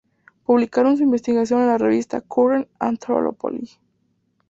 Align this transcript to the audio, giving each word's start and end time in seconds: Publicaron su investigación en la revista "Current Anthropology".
Publicaron 0.47 0.97
su 0.97 1.03
investigación 1.03 1.61
en 1.61 1.67
la 1.67 1.77
revista 1.77 2.21
"Current 2.21 2.67
Anthropology". 2.79 3.77